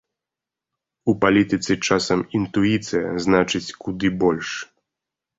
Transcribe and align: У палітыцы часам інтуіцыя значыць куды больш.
У 1.11 1.13
палітыцы 1.25 1.73
часам 1.87 2.23
інтуіцыя 2.39 3.11
значыць 3.25 3.75
куды 3.85 4.11
больш. 4.25 4.49